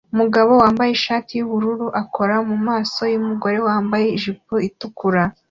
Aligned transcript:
Umugabo 0.13 0.51
wambaye 0.61 0.91
ishati 0.93 1.31
yubururu 1.35 1.87
akora 2.01 2.35
ku 2.47 2.55
maso 2.67 3.01
yumugore 3.13 3.57
wambaye 3.67 4.05
ijipo 4.17 4.53
itukura 4.69 5.23